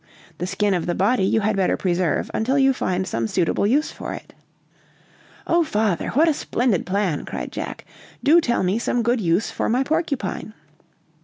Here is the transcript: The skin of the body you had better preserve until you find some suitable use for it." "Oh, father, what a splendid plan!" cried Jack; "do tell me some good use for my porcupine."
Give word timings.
The 0.39 0.47
skin 0.47 0.73
of 0.73 0.87
the 0.87 0.95
body 0.95 1.25
you 1.25 1.41
had 1.41 1.55
better 1.55 1.77
preserve 1.77 2.31
until 2.33 2.57
you 2.57 2.73
find 2.73 3.05
some 3.05 3.27
suitable 3.27 3.67
use 3.67 3.91
for 3.91 4.15
it." 4.15 4.33
"Oh, 5.45 5.63
father, 5.63 6.07
what 6.13 6.27
a 6.27 6.33
splendid 6.33 6.87
plan!" 6.87 7.23
cried 7.23 7.51
Jack; 7.51 7.85
"do 8.23 8.41
tell 8.41 8.63
me 8.63 8.79
some 8.79 9.03
good 9.03 9.21
use 9.21 9.51
for 9.51 9.69
my 9.69 9.83
porcupine." 9.83 10.55